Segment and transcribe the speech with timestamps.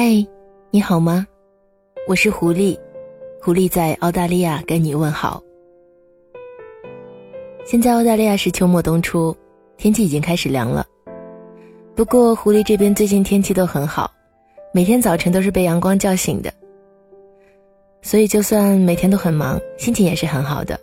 [0.00, 0.24] 嗨，
[0.70, 1.26] 你好吗？
[2.06, 2.78] 我是狐狸，
[3.42, 5.42] 狐狸在澳大利亚跟你问好。
[7.64, 9.36] 现在澳大利亚是秋末冬初，
[9.76, 10.86] 天气已经开始凉了。
[11.96, 14.08] 不过狐狸这边最近天气都很好，
[14.72, 16.52] 每天早晨都是被阳光叫醒的，
[18.00, 20.78] 所以就算每天都很忙，心情也是很好的。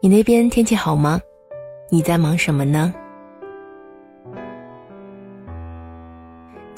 [0.00, 1.20] 你那边天气好吗？
[1.90, 2.92] 你在忙什么呢？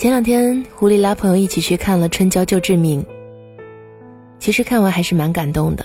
[0.06, 3.02] 前两天，狐狸拉朋友一起去看了《春娇救志明》。
[4.38, 5.84] 其实看完还是蛮感动的，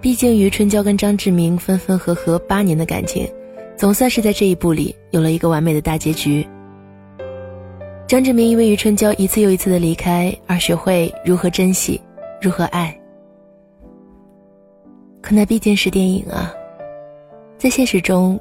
[0.00, 3.30] 毕竟于春娇跟张志明分分合合八年的感情，
[3.76, 6.48] 总算是在这一部里有了一个完美的大结局。
[8.06, 12.00] 张志明因为于春娇一次又一次的离开而学会如何珍惜，
[12.40, 12.98] 如何爱。
[15.20, 16.50] 可那毕竟是电影啊，
[17.58, 18.40] 在现实中，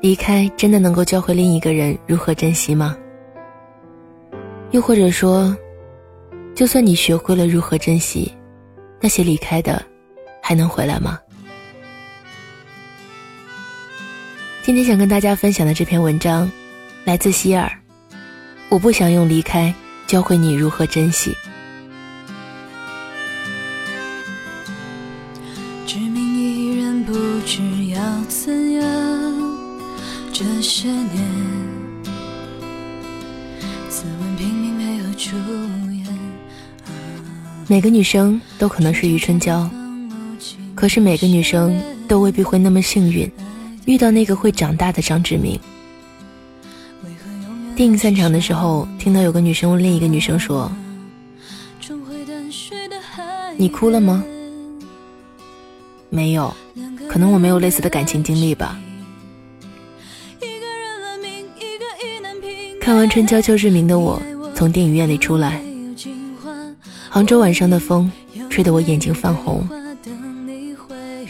[0.00, 2.96] 离开真的能够教会另一个人如何珍惜吗？
[4.70, 5.56] 又或者说，
[6.54, 8.30] 就算你学会了如何珍惜，
[9.00, 9.82] 那些离开的，
[10.42, 11.18] 还能回来吗？
[14.62, 16.50] 今天想跟大家分享的这篇文章，
[17.04, 17.70] 来自希尔。
[18.68, 19.74] 我不想用离开
[20.06, 21.34] 教会你如何珍惜。
[25.86, 27.14] 知名艺人不
[27.46, 28.84] 知要怎样，
[30.30, 31.48] 这些年。
[37.66, 39.68] 每个女生都可能是余春娇，
[40.74, 43.30] 可是每个女生都未必会那么幸运，
[43.84, 45.58] 遇到那个会长大的张志明。
[47.76, 50.72] 电影散场的时候，听到有个女生问另一个女生说
[53.56, 54.24] ：“你哭了吗？”
[56.10, 56.54] 没有，
[57.08, 58.78] 可能我没有类似的感情经历吧。
[62.80, 64.20] 看完《春娇救志明》的我，
[64.58, 65.62] 从电影院里出来。
[67.08, 68.10] 杭州晚上的风，
[68.50, 69.64] 吹得我眼睛泛红。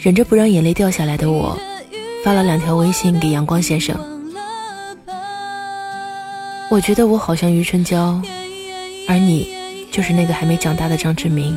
[0.01, 1.55] 忍着不让眼泪掉下来的我，
[2.23, 3.95] 发了两条微信给阳光先生。
[6.71, 8.19] 我觉得我好像余春娇，
[9.07, 9.47] 而你，
[9.91, 11.55] 就是那个还没长大的张志明。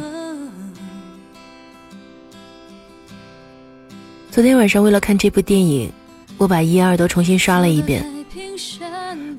[4.30, 5.90] 昨天晚上为了看这部电影，
[6.36, 8.04] 我把一二都重新刷了一遍。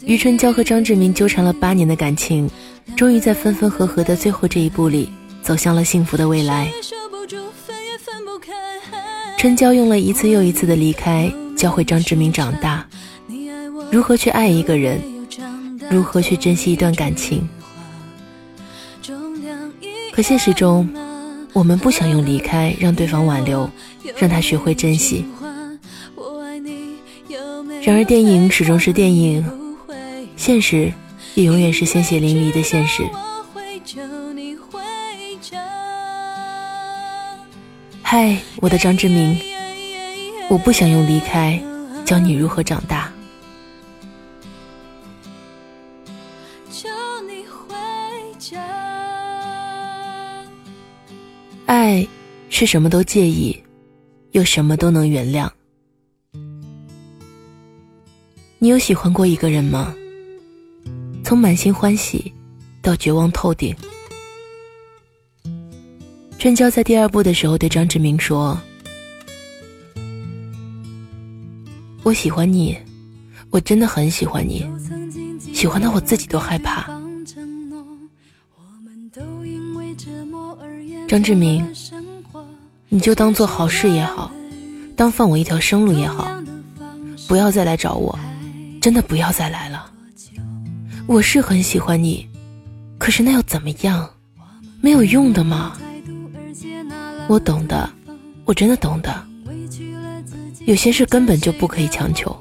[0.05, 2.49] 余春娇和张志明纠缠了八年的感情。
[2.97, 5.09] 终于在分分合合的最后这一步里，
[5.41, 6.69] 走向了幸福的未来。
[9.37, 12.85] 春娇用了一次又一次的离开，教会张志明长大，
[13.89, 15.01] 如何去爱一个人，
[15.89, 17.47] 如何去珍惜一段感情。
[20.11, 20.87] 可现实中，
[21.53, 23.69] 我们不想用离开让对方挽留，
[24.17, 25.25] 让他学会珍惜。
[27.81, 29.43] 然而，电影始终是电影，
[30.43, 30.91] 现实。
[31.35, 33.01] 也永远是鲜血淋漓的现实。
[38.01, 39.39] 嗨，我的张志明，
[40.49, 41.59] 我不想用离开
[42.03, 43.09] 教你如何长大。
[51.65, 52.05] 爱
[52.49, 53.57] 是什么都介意，
[54.33, 55.49] 又什么都能原谅。
[58.59, 59.95] 你有喜欢过一个人吗？
[61.23, 62.31] 从满心欢喜
[62.81, 63.75] 到绝望透顶，
[66.37, 68.59] 春娇在第二部的时候对张志明说
[72.03, 72.77] ：“我喜欢你，
[73.49, 74.67] 我真的很喜欢你，
[75.53, 76.85] 喜欢到我自己都害怕。”
[81.07, 81.65] 张志明，
[82.89, 84.31] 你就当做好事也好，
[84.95, 86.29] 当放我一条生路也好，
[87.27, 88.19] 不要再来找我，
[88.81, 89.92] 真的不要再来了。
[91.05, 92.27] 我是很喜欢你，
[92.97, 94.09] 可是那又怎么样？
[94.81, 95.77] 没有用的吗？
[97.27, 97.89] 我懂的，
[98.45, 99.25] 我真的懂的。
[100.65, 102.35] 有些事根本就不可以强求。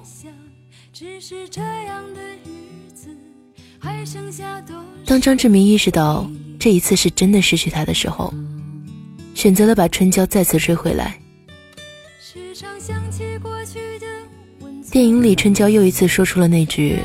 [5.04, 6.28] 当张志明意识到
[6.58, 8.32] 这一次是真的失去他的时候，
[9.34, 11.18] 选择了把春娇再次追回来。
[14.90, 16.98] 电影里，春娇又一次说出了那句。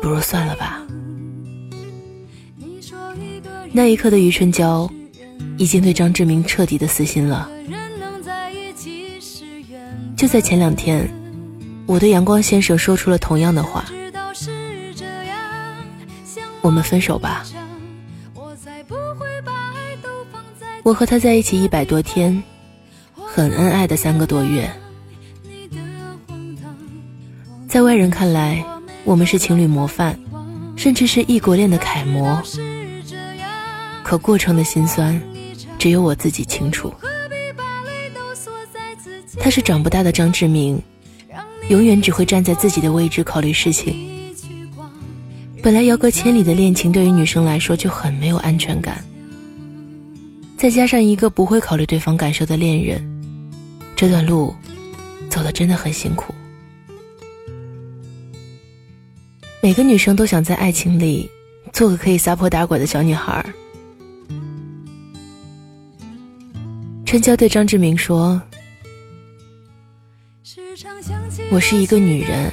[0.00, 0.82] 不如算了吧。
[3.72, 4.90] 那一刻的余春娇，
[5.56, 7.48] 已经对张志明彻底的死心了。
[10.16, 11.08] 就在前两天，
[11.86, 13.84] 我对阳光先生说出了同样的话：
[16.62, 17.44] 我们分手吧。
[20.82, 22.42] 我和他在一起一百多天，
[23.14, 24.70] 很恩爱的三个多月，
[27.68, 28.64] 在外人看来。
[29.04, 30.18] 我们是情侣模范，
[30.76, 32.40] 甚至是异国恋的楷模。
[34.02, 35.20] 可过程的辛酸，
[35.78, 36.92] 只有我自己清楚。
[39.38, 40.80] 他是长不大的张志明，
[41.68, 44.08] 永远只会站在自己的位置考虑事情。
[45.62, 49.02] 本来遥隔千里的恋情，对于女生来说就很没有安全感。
[50.56, 53.02] 再加上一个不会考虑对方感受的恋人，
[53.96, 54.54] 这段路
[55.30, 56.34] 走的真的很辛苦。
[59.62, 61.30] 每个女生都想在爱情里
[61.70, 63.44] 做个可以撒泼打滚的小女孩。
[67.04, 68.40] 春娇对张志明说
[71.52, 72.50] ：“我是一个女人，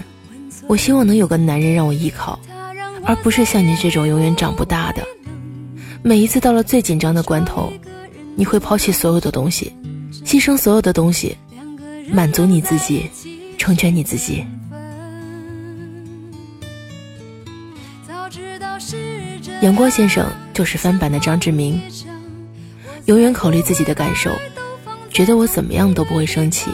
[0.68, 2.38] 我希望能有个男人让我依靠，
[3.06, 5.02] 而不是像你这种永远长不大的。
[6.04, 7.72] 每一次到了最紧张的关头，
[8.36, 9.72] 你会抛弃所有的东西，
[10.26, 11.38] 牺牲所有的东西，
[12.12, 13.10] 满足你自己，
[13.58, 14.46] 成全你自己。”
[19.62, 21.82] 阳光先生就是翻版的张志明。
[23.06, 24.32] 永远考虑自己的感受，
[25.10, 26.70] 觉得我怎么样都不会生气。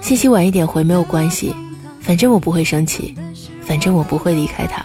[0.00, 1.54] 信息晚一点回没有关系，
[2.00, 3.14] 反正我不会生气，
[3.62, 4.84] 反正我不会离开他。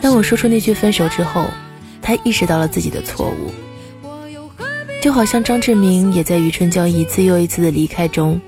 [0.00, 1.46] 当我说出那句分手之后，
[2.02, 3.52] 他意识到了自己的错误，
[5.02, 8.40] 就好像张志明也在余春娇一次又一次的离开中，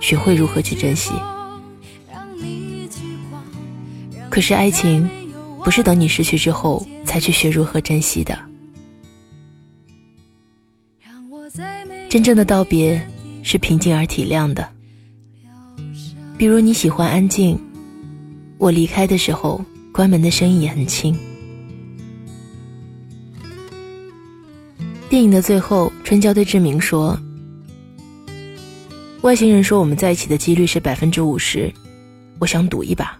[0.00, 1.12] 学会如何去珍惜。
[4.30, 5.06] 可是爱情。
[5.62, 8.38] 不是等你失去之后才去学如何珍惜的。
[12.08, 12.98] 真正的道别
[13.42, 14.66] 是平静而体谅的。
[16.38, 17.60] 比如你喜欢安静，
[18.56, 19.62] 我离开的时候，
[19.92, 21.14] 关门的声音也很轻。
[25.10, 27.20] 电影的最后，春娇对志明说
[29.20, 31.70] ：“外星人说我们在一起的几率是百分之五十，
[32.38, 33.14] 我想赌一把。”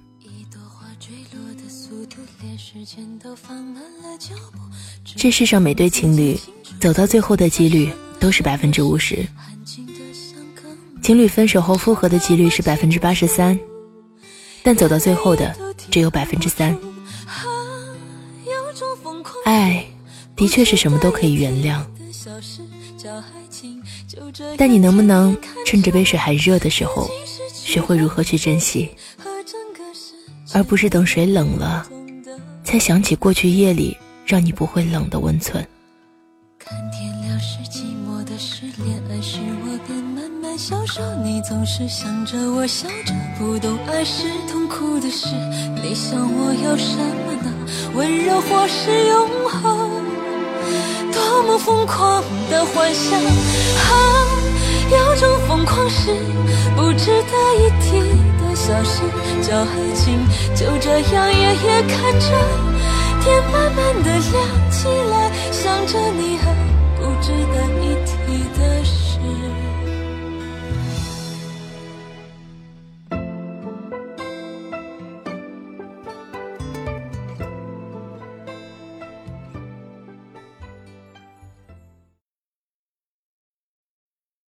[5.17, 6.37] 这世上每对情侣
[6.81, 9.25] 走到最后的几率都是百分之五十，
[11.01, 13.59] 情侣分手后复合的几率是百分之八十三，
[14.65, 15.55] 但走到最后的
[15.91, 16.77] 只有百分之三。
[19.45, 19.85] 爱
[20.35, 21.81] 的确是什么都可以原谅，
[24.57, 27.09] 但你能不能趁着杯水还热的时候，
[27.53, 28.91] 学会如何去珍惜，
[30.53, 31.87] 而不是等水冷了。
[32.65, 35.67] 才想起过去夜里让你不会冷的温存。
[36.59, 41.03] 看天亮是寂寞的失恋，爱是我便慢慢消瘦。
[41.25, 45.29] 你总是想着我笑着，不懂爱是痛苦的事。
[45.83, 47.53] 你想我要什么呢？
[47.95, 49.91] 温柔或是永恒？
[51.13, 53.19] 多么疯狂的幻想！
[53.19, 53.91] 啊，
[54.91, 56.15] 有种疯狂是
[56.77, 58.40] 不值得一提。
[58.71, 59.03] 小心
[59.43, 60.25] 叫爱情，
[60.55, 62.27] 就这样夜夜看着
[63.21, 66.55] 天慢慢的亮起来，想着你还
[66.97, 68.80] 不值得一提的。